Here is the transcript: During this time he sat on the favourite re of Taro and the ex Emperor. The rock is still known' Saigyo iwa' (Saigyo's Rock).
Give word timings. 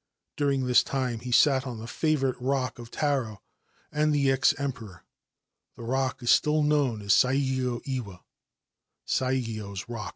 During 0.35 0.65
this 0.65 0.81
time 0.81 1.19
he 1.19 1.31
sat 1.31 1.67
on 1.67 1.77
the 1.77 1.85
favourite 1.85 2.41
re 2.41 2.69
of 2.77 2.89
Taro 2.89 3.43
and 3.91 4.11
the 4.15 4.31
ex 4.31 4.51
Emperor. 4.57 5.05
The 5.75 5.83
rock 5.83 6.23
is 6.23 6.31
still 6.31 6.63
known' 6.63 7.01
Saigyo 7.11 7.81
iwa' 7.87 8.23
(Saigyo's 9.05 9.87
Rock). 9.87 10.09